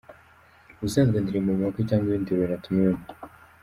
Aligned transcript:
Ubusanzwe 0.77 1.17
ndirimba 1.19 1.51
mu 1.55 1.63
makwe 1.63 1.81
cyangwa 1.89 2.05
ibindi 2.07 2.29
birori 2.35 2.53
natumiwemo. 2.53 3.03